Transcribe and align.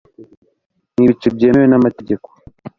nibiceri 0.93 1.35
byemewe 1.37 1.67
n'amategeko 1.69 2.27